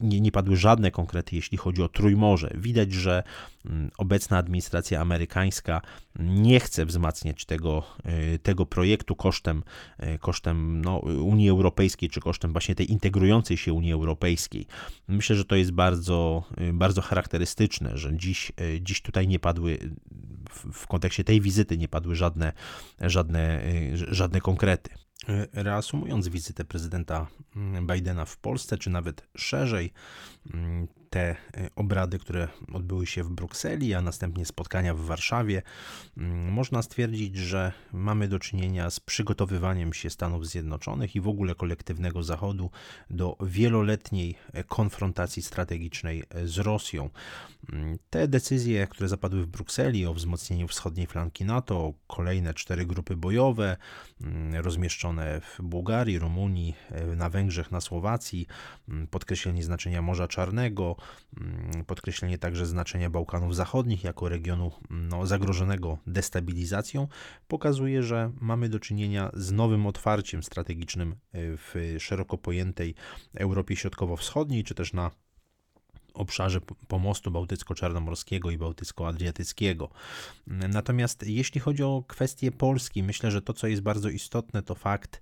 nie, 0.00 0.20
nie 0.20 0.32
padły 0.32 0.56
żadne 0.56 0.90
konkrety, 0.90 1.36
jeśli 1.36 1.58
chodzi 1.58 1.82
o 1.82 1.88
Trójmorze. 1.88 2.50
Widać, 2.54 2.92
że 2.92 3.22
mm, 3.66 3.90
obecna 3.98 4.38
administracja 4.38 5.00
amerykańska 5.00 5.43
amerykańska 5.44 5.80
nie 6.18 6.60
chce 6.60 6.86
wzmacniać 6.86 7.44
tego, 7.44 7.82
tego 8.42 8.66
projektu 8.66 9.16
kosztem, 9.16 9.62
kosztem 10.20 10.80
no, 10.80 10.98
Unii 10.98 11.50
Europejskiej, 11.50 12.08
czy 12.08 12.20
kosztem 12.20 12.52
właśnie 12.52 12.74
tej 12.74 12.90
integrującej 12.90 13.56
się 13.56 13.72
Unii 13.72 13.92
Europejskiej. 13.92 14.66
Myślę, 15.08 15.36
że 15.36 15.44
to 15.44 15.56
jest 15.56 15.72
bardzo, 15.72 16.44
bardzo 16.72 17.02
charakterystyczne, 17.02 17.98
że 17.98 18.16
dziś, 18.16 18.52
dziś 18.80 19.02
tutaj 19.02 19.28
nie 19.28 19.38
padły 19.38 19.78
w 20.72 20.86
kontekście 20.86 21.24
tej 21.24 21.40
wizyty 21.40 21.78
nie 21.78 21.88
padły 21.88 22.14
żadne, 22.14 22.52
żadne, 23.00 23.62
żadne 23.94 24.40
konkrety. 24.40 24.90
Reasumując 25.52 26.28
wizytę 26.28 26.64
prezydenta 26.64 27.26
Bidena 27.82 28.24
w 28.24 28.36
Polsce, 28.36 28.78
czy 28.78 28.90
nawet 28.90 29.28
szerzej, 29.36 29.92
te 31.14 31.20
e, 31.20 31.36
obrady, 31.76 32.18
które 32.18 32.48
odbyły 32.72 33.06
się 33.06 33.24
w 33.24 33.30
Brukseli, 33.30 33.94
a 33.94 34.00
następnie 34.00 34.46
spotkania 34.46 34.94
w 34.94 35.00
Warszawie, 35.00 35.62
mm, 36.16 36.52
można 36.52 36.82
stwierdzić, 36.82 37.36
że 37.36 37.72
mamy 37.92 38.28
do 38.28 38.38
czynienia 38.38 38.90
z 38.90 39.00
przygotowywaniem 39.00 39.92
się 39.92 40.10
Stanów 40.10 40.46
Zjednoczonych 40.46 41.16
i 41.16 41.20
w 41.20 41.28
ogóle 41.28 41.54
kolektywnego 41.54 42.22
Zachodu 42.22 42.70
do 43.10 43.36
wieloletniej 43.40 44.34
e, 44.52 44.64
konfrontacji 44.64 45.42
strategicznej 45.42 46.22
e, 46.30 46.48
z 46.48 46.58
Rosją. 46.58 47.10
Mm, 47.72 47.98
te 48.10 48.28
decyzje, 48.28 48.86
które 48.86 49.08
zapadły 49.08 49.42
w 49.42 49.46
Brukseli 49.46 50.06
o 50.06 50.14
wzmocnieniu 50.14 50.68
wschodniej 50.68 51.06
flanki 51.06 51.44
NATO, 51.44 51.92
kolejne 52.06 52.54
cztery 52.54 52.86
grupy 52.86 53.16
bojowe 53.16 53.76
mm, 54.20 54.54
rozmieszczone 54.54 55.40
w 55.40 55.62
Bułgarii, 55.62 56.18
Rumunii, 56.18 56.74
na 57.16 57.30
Węgrzech, 57.30 57.70
na 57.70 57.80
Słowacji, 57.80 58.46
podkreślenie 59.10 59.62
znaczenia 59.62 60.02
Morza 60.02 60.28
Czarnego, 60.28 60.96
podkreślenie 61.86 62.38
także 62.38 62.66
znaczenia 62.66 63.10
Bałkanów 63.10 63.56
Zachodnich 63.56 64.04
jako 64.04 64.28
regionu 64.28 64.72
no, 64.90 65.26
zagrożonego 65.26 65.98
destabilizacją 66.06 67.08
pokazuje, 67.48 68.02
że 68.02 68.32
mamy 68.40 68.68
do 68.68 68.80
czynienia 68.80 69.30
z 69.34 69.52
nowym 69.52 69.86
otwarciem 69.86 70.42
strategicznym 70.42 71.12
e, 71.12 71.16
w 71.56 71.74
szeroko 71.98 72.38
pojętej 72.38 72.94
Europie 73.34 73.76
Środkowo-Wschodniej, 73.76 74.64
czy 74.64 74.74
też 74.74 74.92
na 74.92 75.10
obszarze 76.14 76.60
pomostu 76.88 77.30
bałtycko-czarnomorskiego 77.30 78.50
i 78.50 78.58
bałtycko-adriatyckiego. 78.58 79.88
Natomiast 80.46 81.26
jeśli 81.26 81.60
chodzi 81.60 81.82
o 81.82 82.04
kwestię 82.08 82.52
Polski, 82.52 83.02
myślę, 83.02 83.30
że 83.30 83.42
to, 83.42 83.52
co 83.52 83.66
jest 83.66 83.82
bardzo 83.82 84.08
istotne, 84.08 84.62
to 84.62 84.74
fakt, 84.74 85.20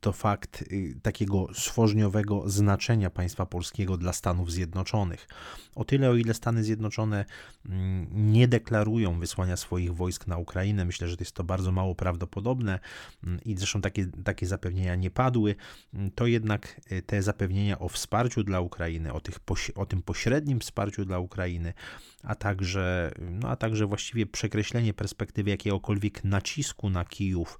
to 0.00 0.12
fakt 0.12 0.62
y, 0.62 0.94
takiego 1.02 1.46
stworzniowego 1.54 2.48
znaczenia 2.48 3.10
państwa 3.10 3.46
polskiego 3.46 3.96
dla 3.96 4.12
Stanów 4.12 4.52
Zjednoczonych. 4.52 5.28
O 5.74 5.84
tyle, 5.84 6.10
o 6.10 6.14
ile 6.14 6.34
Stany 6.34 6.64
Zjednoczone 6.64 7.24
mm, 7.66 8.06
nie 8.32 8.48
deklarują 8.48 9.20
wysłania 9.20 9.56
swoich 9.56 9.94
wojsk 9.94 10.26
na 10.26 10.38
Ukrainę, 10.38 10.84
myślę, 10.84 11.08
że 11.08 11.16
jest 11.20 11.32
to 11.32 11.44
bardzo 11.44 11.72
mało 11.72 11.94
prawdopodobne 11.94 12.80
mm, 13.24 13.40
i 13.44 13.56
zresztą 13.56 13.80
takie, 13.80 14.06
takie 14.24 14.46
zapewnienia 14.46 14.94
nie 14.94 15.10
padły, 15.10 15.54
mm, 15.94 16.10
to 16.10 16.26
jednak 16.26 16.80
y, 16.92 17.02
te 17.02 17.22
zapewnienia 17.22 17.78
o 17.78 17.88
wsparciu 17.88 18.44
dla 18.44 18.60
Ukrainy, 18.60 19.12
o, 19.12 19.20
tych, 19.20 19.38
o 19.74 19.86
tym 19.86 20.02
pośrednim 20.02 20.60
wsparciu 20.60 21.04
dla 21.04 21.18
Ukrainy, 21.18 21.74
a 22.22 22.34
także, 22.34 23.12
no, 23.30 23.48
a 23.48 23.56
także 23.56 23.86
właściwie 23.86 24.26
przekreślenie 24.26 24.94
perspektywy 24.94 25.50
jakiegokolwiek 25.50 26.24
nacisku 26.24 26.90
na 26.90 27.04
Kijów 27.04 27.58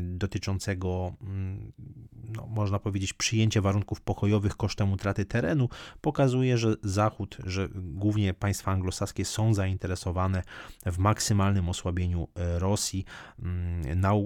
dotyczącego 0.00 1.12
Mm, 1.22 1.72
no, 2.36 2.46
można 2.46 2.78
powiedzieć, 2.78 3.12
przyjęcia 3.12 3.60
warunków 3.60 4.00
pokojowych 4.00 4.56
kosztem 4.56 4.92
utraty 4.92 5.24
terenu, 5.24 5.68
pokazuje, 6.00 6.58
że 6.58 6.74
Zachód, 6.82 7.36
że 7.44 7.68
głównie 7.74 8.34
państwa 8.34 8.72
anglosaskie 8.72 9.24
są 9.24 9.54
zainteresowane 9.54 10.42
w 10.86 10.98
maksymalnym 10.98 11.68
osłabieniu 11.68 12.28
e, 12.34 12.58
Rosji 12.58 13.04
mm, 13.42 14.00
na, 14.00 14.12
e, 14.12 14.18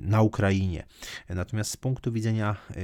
na 0.00 0.22
Ukrainie. 0.22 0.86
Natomiast 1.28 1.70
z 1.70 1.76
punktu 1.76 2.12
widzenia 2.12 2.56
e, 2.70 2.74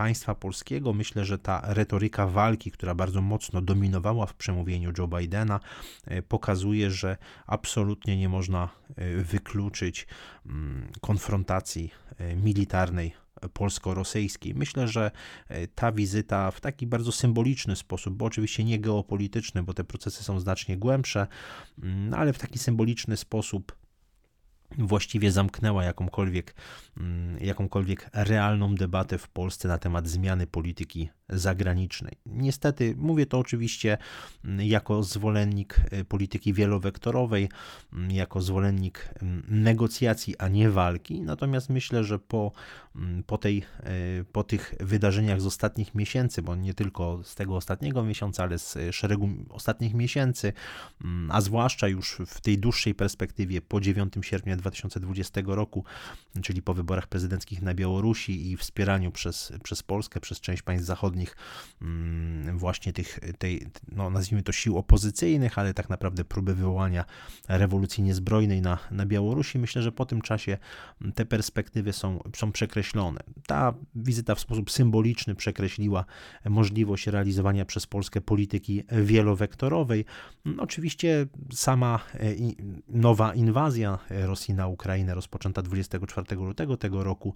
państwa 0.00 0.34
polskiego, 0.34 0.92
myślę, 0.92 1.24
że 1.24 1.38
ta 1.38 1.62
retoryka 1.64 2.26
walki, 2.26 2.70
która 2.70 2.94
bardzo 2.94 3.22
mocno 3.22 3.60
dominowała 3.60 4.26
w 4.26 4.34
przemówieniu 4.34 4.92
Joe 4.98 5.08
Bidena, 5.08 5.60
e, 6.06 6.22
pokazuje, 6.22 6.90
że 6.90 7.16
absolutnie 7.46 8.16
nie 8.16 8.28
można 8.28 8.68
e, 8.96 9.16
wykluczyć 9.16 10.06
mm, 10.46 10.88
konfrontacji 11.00 11.90
e, 12.18 12.36
militarnej 12.36 13.12
polsko-rosyjskiej. 13.52 14.54
Myślę, 14.54 14.88
że 14.88 15.10
ta 15.74 15.92
wizyta 15.92 16.50
w 16.50 16.60
taki 16.60 16.86
bardzo 16.86 17.12
symboliczny 17.12 17.76
sposób, 17.76 18.14
bo 18.14 18.24
oczywiście 18.24 18.64
nie 18.64 18.78
geopolityczny, 18.78 19.62
bo 19.62 19.74
te 19.74 19.84
procesy 19.84 20.24
są 20.24 20.40
znacznie 20.40 20.76
głębsze, 20.76 21.26
mm, 21.82 22.14
ale 22.14 22.32
w 22.32 22.38
taki 22.38 22.58
symboliczny 22.58 23.16
sposób 23.16 23.79
właściwie 24.78 25.32
zamknęła 25.32 25.84
jakąkolwiek, 25.84 26.54
mm, 26.96 27.38
jakąkolwiek 27.40 28.10
realną 28.12 28.74
debatę 28.74 29.18
w 29.18 29.28
Polsce 29.28 29.68
na 29.68 29.78
temat 29.78 30.08
zmiany 30.08 30.46
polityki 30.46 31.10
zagranicznej. 31.32 32.12
Niestety, 32.26 32.94
mówię 32.98 33.26
to 33.26 33.38
oczywiście 33.38 33.98
mm, 34.44 34.66
jako 34.66 35.02
zwolennik 35.02 35.80
y, 35.92 36.04
polityki 36.04 36.52
wielowektorowej, 36.52 37.48
mm, 37.92 38.10
jako 38.10 38.42
zwolennik 38.42 39.14
negocjacji, 39.48 40.38
a 40.38 40.48
nie 40.48 40.70
walki. 40.70 41.20
Natomiast 41.20 41.70
myślę, 41.70 42.04
że 42.04 42.18
po, 42.18 42.52
po, 43.26 43.38
tej, 43.38 43.62
y, 44.20 44.24
po 44.32 44.44
tych 44.44 44.74
wydarzeniach 44.80 45.40
z 45.40 45.46
ostatnich 45.46 45.94
miesięcy, 45.94 46.42
bo 46.42 46.56
nie 46.56 46.74
tylko 46.74 47.20
z 47.24 47.34
tego 47.34 47.56
ostatniego 47.56 48.02
miesiąca, 48.02 48.42
ale 48.42 48.58
z 48.58 48.78
szeregu 48.92 49.28
ostatnich 49.48 49.94
miesięcy, 49.94 50.52
a 51.28 51.40
zwłaszcza 51.40 51.88
już 51.88 52.18
w 52.26 52.40
tej 52.40 52.58
dłuższej 52.58 52.94
perspektywie 52.94 53.60
po 53.60 53.80
9 53.80 54.14
sierpnia 54.22 54.56
2020 54.56 55.40
roku, 55.46 55.84
czyli 56.42 56.62
po 56.62 56.74
wyborach 56.74 57.06
prezydenckich 57.06 57.62
na 57.62 57.74
Białorusi 57.74 58.50
i 58.50 58.56
wspieraniu 58.56 59.12
przez, 59.12 59.52
przez 59.62 59.82
Polskę, 59.82 60.20
przez 60.20 60.40
część 60.40 60.62
państw 60.62 60.86
zachodnich 60.86 61.19
mm, 61.82 62.58
właśnie 62.58 62.92
tych, 62.92 63.20
tej, 63.38 63.66
no 63.92 64.10
nazwijmy 64.10 64.42
to 64.42 64.52
sił 64.52 64.78
opozycyjnych, 64.78 65.58
ale 65.58 65.74
tak 65.74 65.88
naprawdę 65.88 66.24
próby 66.24 66.54
wywołania 66.54 67.04
rewolucji 67.48 68.02
niezbrojnej 68.02 68.60
na, 68.62 68.78
na 68.90 69.06
Białorusi, 69.06 69.58
myślę, 69.58 69.82
że 69.82 69.92
po 69.92 70.06
tym 70.06 70.20
czasie 70.20 70.58
te 71.14 71.26
perspektywy 71.26 71.92
są, 71.92 72.22
są 72.36 72.52
przekreślone. 72.52 73.20
Ta 73.46 73.74
wizyta 73.94 74.34
w 74.34 74.40
sposób 74.40 74.70
symboliczny 74.70 75.34
przekreśliła 75.34 76.04
możliwość 76.44 77.06
realizowania 77.06 77.64
przez 77.64 77.86
Polskę 77.86 78.20
polityki 78.20 78.84
wielowektorowej. 79.02 80.04
Oczywiście 80.58 81.26
sama 81.52 82.00
e, 82.14 82.18
nowa 82.88 83.34
inwazja 83.34 83.98
Rosji 84.10 84.54
na 84.54 84.66
Ukrainę 84.66 85.14
rozpoczęta 85.14 85.62
24 85.62 86.36
lutego 86.36 86.76
tego 86.76 87.04
roku 87.04 87.34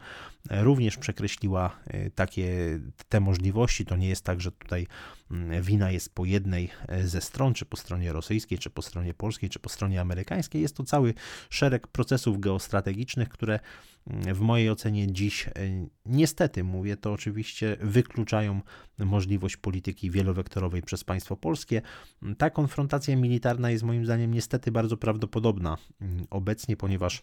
e, 0.51 0.65
również 0.65 0.97
przekreśliła 0.97 1.77
e, 1.87 2.11
takie 2.11 2.81
te 3.09 3.21
możliwości. 3.21 3.74
To 3.87 3.97
nie 3.97 4.09
jest 4.09 4.25
tak, 4.25 4.41
że 4.41 4.53
tutaj 4.53 4.87
mm, 5.31 5.63
wina 5.63 5.91
jest 5.91 6.15
po 6.15 6.25
jednej 6.25 6.71
e, 6.89 7.09
ze 7.09 7.21
stron, 7.21 7.55
czy 7.55 7.65
po 7.65 7.77
stronie 7.77 8.13
rosyjskiej, 8.13 8.59
czy 8.59 8.71
po 8.71 8.83
stronie 8.83 9.15
polskiej, 9.15 9.51
czy 9.51 9.59
po 9.59 9.69
stronie 9.69 10.01
amerykańskiej. 10.01 10.63
Jest 10.63 10.77
to 10.77 10.85
cały 10.85 11.15
szereg 11.51 11.87
procesów 11.87 12.41
geostrategicznych, 12.41 13.29
które 13.29 13.61
mm, 14.07 14.35
w 14.35 14.41
mojej 14.41 14.71
ocenie 14.71 15.13
dziś, 15.13 15.49
niestety 16.07 16.65
mówię 16.65 16.97
to 16.97 17.13
oczywiście, 17.13 17.77
wykluczają 17.81 18.61
możliwość 18.99 19.57
polityki 19.57 20.11
wielowektorowej 20.11 20.83
przez 20.83 21.05
państwo 21.05 21.37
polskie. 21.37 21.83
Ta 22.39 22.51
konfrontacja 22.51 23.17
militarna 23.17 23.71
jest 23.71 23.85
moim 23.85 24.05
zdaniem 24.05 24.35
niestety 24.35 24.73
bardzo 24.73 24.97
prawdopodobna 24.97 25.79
mm, 26.01 26.27
obecnie, 26.31 26.77
ponieważ 26.77 27.23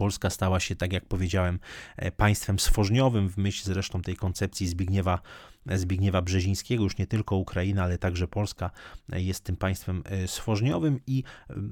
Polska 0.00 0.30
stała 0.30 0.60
się, 0.60 0.76
tak 0.76 0.92
jak 0.92 1.04
powiedziałem, 1.04 1.58
e, 1.96 2.12
państwem 2.12 2.58
stworzniowym, 2.58 3.28
w 3.28 3.36
myśl 3.36 3.64
zresztą 3.64 4.02
tej 4.02 4.16
koncepcji 4.16 4.68
Zbigniewa, 4.68 5.20
Zbigniewa 5.66 6.22
Brzezińskiego. 6.22 6.84
Już 6.84 6.98
nie 6.98 7.06
tylko 7.06 7.36
Ukraina, 7.36 7.82
ale 7.82 7.98
także 7.98 8.28
Polska 8.28 8.70
e, 9.12 9.22
jest 9.22 9.44
tym 9.44 9.56
państwem 9.56 10.02
e, 10.04 10.28
stworzniowym 10.28 11.00
i 11.06 11.22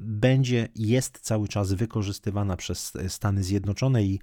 będzie, 0.01 0.69
jest 0.75 1.19
cały 1.21 1.49
czas 1.49 1.73
wykorzystywana 1.73 2.57
przez 2.57 2.93
Stany 3.09 3.45
Zjednoczone 3.45 4.03
i 4.03 4.21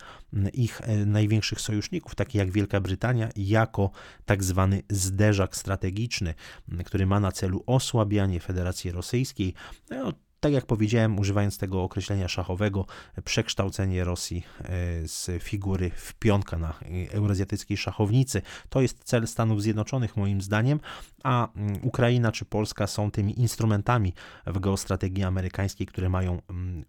ich 0.54 0.82
największych 1.06 1.62
sojuszników, 1.62 2.16
takich 2.16 2.36
jak 2.36 2.52
Wielka 2.52 2.82
Brytania, 2.82 3.30
jako 3.36 3.92
tak 4.26 4.44
zwany 4.44 4.82
zderzak 4.90 5.56
strategiczny, 5.56 6.34
który 6.86 7.06
ma 7.06 7.20
na 7.20 7.32
celu 7.32 7.64
osłabianie 7.66 8.40
Federacji 8.40 8.92
Rosyjskiej. 8.92 9.54
No, 9.90 10.14
tak 10.46 10.54
jak 10.54 10.66
powiedziałem, 10.66 11.20
używając 11.20 11.58
tego 11.58 11.84
określenia 11.84 12.28
szachowego, 12.28 12.86
przekształcenie 13.24 14.04
Rosji 14.04 14.44
e, 14.60 14.68
z 15.08 15.44
figury 15.44 15.92
w 15.96 16.14
pionka 16.14 16.58
na 16.58 16.74
eurazjatyckiej 17.12 17.78
szachownicy, 17.78 18.42
to 18.70 18.82
jest 18.82 19.04
cel 19.04 19.28
Stanów 19.28 19.62
Zjednoczonych 19.62 20.18
moim 20.18 20.42
zdaniem, 20.42 20.80
a 21.24 21.48
mm, 21.56 21.80
Ukraina 21.82 22.32
czy 22.32 22.46
Polska 22.46 22.88
są 22.88 23.12
tymi 23.12 23.40
instrumentami 23.40 24.14
w 24.48 24.60
geostrategii 24.60 25.24
amerykańskiej, 25.24 25.88
które 25.88 26.10
mają 26.10 26.42
mm, 26.50 26.84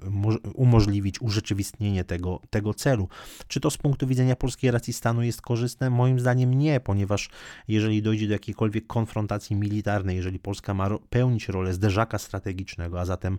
umożliwić 0.54 1.20
urzeczywistnienie 1.20 2.04
tego, 2.04 2.40
tego 2.50 2.74
celu. 2.74 3.08
Czy 3.48 3.60
to 3.60 3.70
z 3.70 3.76
punktu 3.76 4.06
widzenia 4.06 4.36
polskiej 4.36 4.70
racji 4.70 4.92
stanu 4.92 5.22
jest 5.22 5.42
korzystne? 5.42 5.90
Moim 5.90 6.20
zdaniem 6.20 6.54
nie, 6.54 6.80
ponieważ 6.80 7.30
jeżeli 7.68 8.02
dojdzie 8.02 8.26
do 8.26 8.32
jakiejkolwiek 8.32 8.86
konfrontacji 8.86 9.56
militarnej, 9.56 10.16
jeżeli 10.16 10.38
Polska 10.38 10.74
ma 10.74 10.88
pełnić 11.10 11.48
rolę 11.48 11.74
zderzaka 11.74 12.18
strategicznego, 12.18 13.00
a 13.00 13.04
zatem 13.04 13.38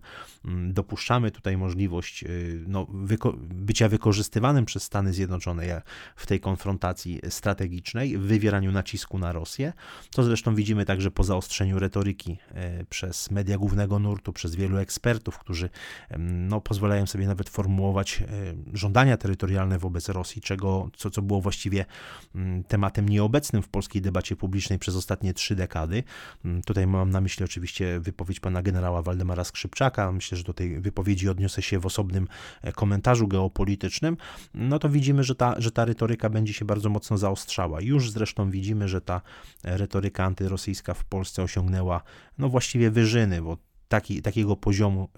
dopuszczamy 0.70 1.32
tutaj 1.32 1.58
możliwość 1.58 2.26
no, 2.68 2.88
wyko 2.90 3.34
bycia 3.40 3.90
wykorzystywanym 3.90 4.66
przez 4.66 4.84
Stany 4.84 5.14
Zjednoczone 5.14 5.82
w 6.16 6.28
tej 6.28 6.40
konfrontacji 6.40 7.20
strategicznej, 7.30 8.18
w 8.18 8.22
wywieraniu 8.22 8.72
nacisku 8.72 9.20
na 9.20 9.32
Rosję. 9.32 9.74
To 10.12 10.24
zresztą 10.24 10.56
widzimy 10.56 10.86
także 10.86 11.12
po 11.12 11.24
zaostrzeniu 11.24 11.80
retoryki 11.80 12.38
przez 12.90 13.32
media 13.32 13.58
głównego 13.58 14.00
nurtu, 14.00 14.34
przez 14.34 14.56
wielu 14.56 14.78
ekspertów, 14.78 15.38
którzy 15.38 15.70
no, 16.20 16.62
pozwalają 16.62 17.06
sobie 17.06 17.28
nawet 17.28 17.50
formułować 17.50 18.24
żądania 18.74 19.18
terytorialne 19.18 19.80
wobec 19.80 20.10
Rosji, 20.10 20.42
czego, 20.42 20.90
co, 20.96 21.10
co 21.10 21.22
było 21.22 21.42
właściwie 21.42 21.86
mm, 22.36 22.64
tematem 22.64 23.10
nieobecnym 23.10 23.64
w 23.64 23.68
polskiej 23.70 24.02
debacie 24.02 24.36
publicznej 24.36 24.80
przez 24.80 24.96
ostatnie 24.96 25.34
trzy 25.34 25.56
dekady. 25.56 26.04
Mm, 26.46 26.62
tutaj 26.62 26.88
mam 26.88 27.10
na 27.10 27.22
myśli 27.22 27.46
oczywiście 27.46 28.00
wypowiedź 28.00 28.40
pana 28.40 28.62
generała 28.62 29.02
Waldemara 29.02 29.44
Skrzypczaka. 29.44 29.97
Myślę, 30.12 30.38
że 30.38 30.44
do 30.44 30.54
tej 30.54 30.80
wypowiedzi 30.80 31.30
odniosę 31.30 31.62
się 31.62 31.80
w 31.80 31.86
osobnym 31.86 32.28
e, 32.62 32.72
komentarzu 32.72 33.28
geopolitycznym. 33.28 34.18
No 34.54 34.80
to 34.80 34.90
widzimy, 34.90 35.24
że 35.24 35.36
ta, 35.36 35.56
że 35.58 35.72
ta 35.72 35.86
retoryka 35.86 36.30
będzie 36.30 36.54
się 36.54 36.66
bardzo 36.66 36.90
mocno 36.90 37.18
zaostrzała. 37.18 37.82
Już 37.82 38.12
zresztą 38.12 38.50
widzimy, 38.50 38.88
że 38.88 39.02
ta 39.02 39.22
retoryka 39.64 40.24
antyrosyjska 40.24 40.94
w 40.94 41.06
Polsce 41.06 41.44
osiągnęła 41.44 42.02
no 42.38 42.50
właściwie 42.50 42.92
wyżyny, 42.92 43.42
bo 43.42 43.58
taki, 43.88 44.22
takiego, 44.22 44.56
poziomu, 44.56 45.10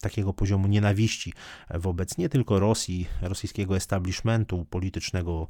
takiego 0.00 0.32
poziomu 0.32 0.68
nienawiści 0.68 1.32
wobec 1.74 2.18
nie 2.18 2.28
tylko 2.28 2.58
Rosji, 2.58 3.06
rosyjskiego 3.22 3.76
establishmentu 3.76 4.64
politycznego 4.70 5.48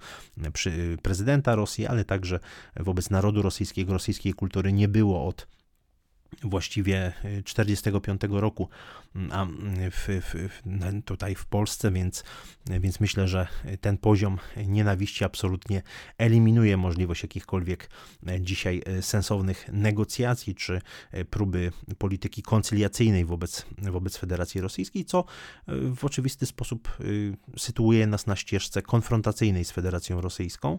prezydenta 1.02 1.54
Rosji, 1.54 1.86
ale 1.86 2.04
także 2.04 2.40
wobec 2.76 3.10
narodu 3.10 3.42
rosyjskiego, 3.42 3.92
rosyjskiej 3.92 4.32
kultury 4.32 4.72
nie 4.72 4.88
było 4.88 5.26
od 5.26 5.46
właściwie 6.42 7.12
45 7.44 8.20
roku 8.30 8.68
a 9.30 9.46
w, 9.90 10.08
w, 10.22 10.48
tutaj 11.04 11.34
w 11.34 11.46
Polsce, 11.46 11.90
więc, 11.90 12.24
więc 12.80 13.00
myślę, 13.00 13.28
że 13.28 13.48
ten 13.80 13.98
poziom 13.98 14.38
nienawiści 14.66 15.24
absolutnie 15.24 15.82
eliminuje 16.18 16.76
możliwość 16.76 17.22
jakichkolwiek 17.22 17.90
dzisiaj 18.40 18.82
sensownych 19.00 19.68
negocjacji 19.72 20.54
czy 20.54 20.80
próby 21.30 21.72
polityki 21.98 22.42
koncyliacyjnej 22.42 23.24
wobec, 23.24 23.66
wobec 23.78 24.16
Federacji 24.16 24.60
Rosyjskiej, 24.60 25.04
co 25.04 25.24
w 25.96 26.04
oczywisty 26.04 26.46
sposób 26.46 26.96
y, 27.00 27.36
sytuuje 27.56 28.06
nas 28.06 28.26
na 28.26 28.36
ścieżce 28.36 28.82
konfrontacyjnej 28.82 29.64
z 29.64 29.70
Federacją 29.70 30.20
Rosyjską. 30.20 30.78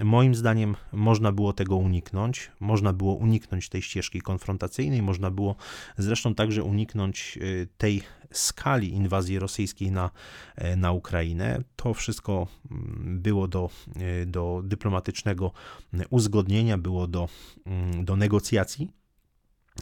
Moim 0.00 0.34
zdaniem 0.34 0.76
można 0.92 1.32
było 1.32 1.52
tego 1.52 1.76
uniknąć, 1.76 2.50
można 2.60 2.92
było 2.92 3.14
uniknąć 3.14 3.68
tej 3.68 3.82
ścieżki 3.82 4.20
konfrontacyjnej, 4.20 4.81
można 5.02 5.30
było 5.30 5.56
zresztą 5.98 6.34
także 6.34 6.64
uniknąć 6.64 7.38
y, 7.42 7.68
tej 7.78 8.02
skali 8.32 8.92
inwazji 8.92 9.38
rosyjskiej 9.38 9.90
na, 9.90 10.10
e, 10.56 10.76
na 10.76 10.92
Ukrainę. 10.92 11.62
To 11.76 11.94
wszystko 11.94 12.46
mm, 12.70 13.20
było 13.22 13.48
do, 13.48 13.70
e, 13.96 14.26
do 14.26 14.62
dyplomatycznego 14.64 15.52
uzgodnienia, 16.10 16.78
było 16.78 17.06
do, 17.06 17.28
mm, 17.66 18.04
do 18.04 18.16
negocjacji 18.16 19.01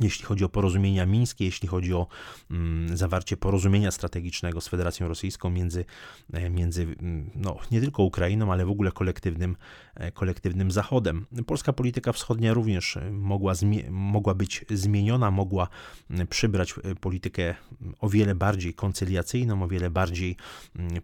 jeśli 0.01 0.25
chodzi 0.25 0.45
o 0.45 0.49
porozumienia 0.49 1.07
mińskie, 1.07 1.45
jeśli 1.45 1.69
chodzi 1.69 1.95
o 1.95 2.07
mm, 2.51 2.97
zawarcie 2.97 3.37
porozumienia 3.37 3.91
strategicznego 3.91 4.61
z 4.61 4.69
Federacją 4.69 5.09
Rosyjską 5.09 5.51
między, 5.51 5.85
e, 6.33 6.51
między 6.51 6.83
mm, 6.83 7.31
no, 7.35 7.59
nie 7.71 7.81
tylko 7.81 8.03
Ukrainą, 8.03 8.53
ale 8.53 8.67
w 8.67 8.71
ogóle 8.71 8.93
kolektywnym, 8.93 9.57
e, 9.95 10.13
kolektywnym 10.13 10.71
Zachodem. 10.71 11.27
Polska 11.47 11.73
polityka 11.73 12.13
wschodnia 12.13 12.55
również 12.55 12.99
mogła, 13.11 13.53
mogła 13.91 14.35
być 14.35 14.65
zmieniona, 14.71 15.31
mogła 15.31 15.69
mm, 16.11 16.27
przybrać 16.27 16.75
e, 16.85 16.95
politykę 16.95 17.55
o 18.01 18.09
wiele 18.09 18.35
bardziej 18.35 18.75
koncyliacyjną, 18.75 19.63
o 19.63 19.69
wiele 19.69 19.91
bardziej 19.91 20.37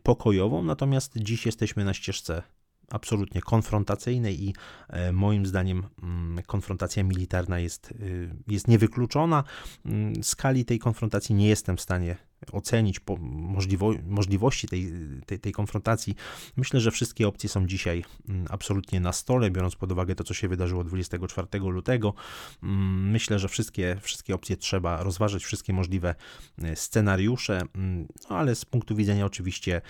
pokojową, 0.02 0.62
natomiast 0.62 1.12
dziś 1.16 1.46
jesteśmy 1.46 1.84
na 1.84 1.94
ścieżce 1.94 2.42
absolutnie 2.90 3.40
konfrontacyjnej 3.40 4.44
i 4.44 4.54
e, 4.88 5.12
moim 5.12 5.46
zdaniem 5.46 5.86
mm, 6.02 6.42
konfrontacja 6.46 7.04
militarna 7.04 7.58
jest, 7.58 7.90
y, 7.90 8.34
jest 8.48 8.68
niewykluczona. 8.68 9.44
Mm, 9.86 10.24
skali 10.24 10.64
tej 10.64 10.78
konfrontacji 10.78 11.34
nie 11.34 11.48
jestem 11.48 11.76
w 11.76 11.80
stanie 11.80 12.16
ocenić 12.52 13.00
możliwo 13.20 13.92
możliwości 14.06 14.68
tej, 14.68 14.92
tej, 15.26 15.38
tej, 15.38 15.52
konfrontacji. 15.52 16.14
Myślę, 16.56 16.80
że 16.80 16.90
wszystkie 16.90 17.28
opcje 17.28 17.48
są 17.48 17.66
dzisiaj 17.66 18.04
mm, 18.28 18.46
absolutnie 18.50 19.00
na 19.00 19.12
stole, 19.12 19.50
biorąc 19.50 19.76
pod 19.76 19.92
uwagę 19.92 20.14
to, 20.14 20.24
co 20.24 20.34
się 20.34 20.48
wydarzyło 20.48 20.84
24 20.84 21.48
lutego. 21.58 22.14
Mm, 22.62 23.10
myślę, 23.10 23.38
że 23.38 23.48
wszystkie, 23.48 23.96
wszystkie 24.00 24.34
opcje 24.34 24.56
trzeba 24.56 25.02
rozważyć, 25.02 25.44
wszystkie 25.44 25.72
możliwe 25.72 26.14
e, 26.62 26.76
scenariusze, 26.76 27.62
mm, 27.74 28.08
no 28.30 28.36
ale 28.36 28.54
z 28.54 28.64
punktu 28.64 28.96
widzenia 28.96 29.26
oczywiście 29.26 29.80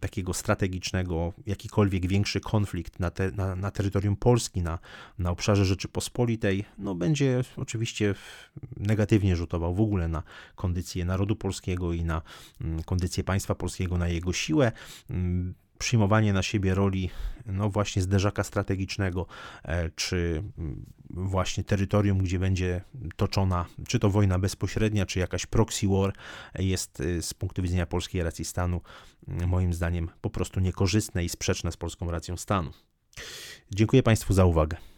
takiego 0.00 0.34
strategicznego, 0.34 1.32
jakikolwiek 1.46 2.06
większy 2.06 2.40
konflikt 2.40 3.00
na, 3.00 3.10
te, 3.10 3.30
na, 3.30 3.56
na 3.56 3.70
terytorium 3.70 4.16
Polski, 4.16 4.62
na, 4.62 4.78
na 5.18 5.30
obszarze 5.30 5.64
Rzeczypospolitej, 5.64 6.64
no 6.78 6.94
będzie 6.94 7.44
oczywiście 7.56 8.14
negatywnie 8.76 9.36
rzutował 9.36 9.74
w 9.74 9.80
ogóle 9.80 10.08
na 10.08 10.22
kondycję 10.54 11.04
narodu 11.04 11.36
polskiego 11.36 11.92
i 11.92 11.99
na 12.04 12.22
mm, 12.60 12.82
kondycję 12.82 13.24
państwa 13.24 13.54
polskiego, 13.54 13.98
na 13.98 14.08
jego 14.08 14.32
siłę 14.32 14.72
mm, 15.10 15.54
przyjmowanie 15.78 16.32
na 16.32 16.42
siebie 16.42 16.74
roli 16.74 17.10
no 17.46 17.70
właśnie 17.70 18.02
zderzaka 18.02 18.44
strategicznego, 18.44 19.26
e, 19.64 19.90
czy 19.90 20.42
mm, 20.58 20.84
właśnie 21.10 21.64
terytorium, 21.64 22.18
gdzie 22.18 22.38
będzie 22.38 22.80
toczona 23.16 23.66
czy 23.88 23.98
to 23.98 24.10
wojna 24.10 24.38
bezpośrednia, 24.38 25.06
czy 25.06 25.18
jakaś 25.18 25.46
proxy 25.46 25.88
war, 25.88 26.12
jest 26.58 27.00
e, 27.00 27.22
z 27.22 27.34
punktu 27.34 27.62
widzenia 27.62 27.86
polskiej 27.86 28.22
racji 28.22 28.44
stanu 28.44 28.80
moim 29.46 29.74
zdaniem 29.74 30.08
po 30.20 30.30
prostu 30.30 30.60
niekorzystne 30.60 31.24
i 31.24 31.28
sprzeczne 31.28 31.72
z 31.72 31.76
polską 31.76 32.10
racją 32.10 32.36
stanu. 32.36 32.70
Dziękuję 33.70 34.02
Państwu 34.02 34.34
za 34.34 34.44
uwagę. 34.44 34.89